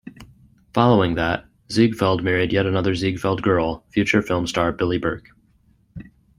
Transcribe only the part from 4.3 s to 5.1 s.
star Billie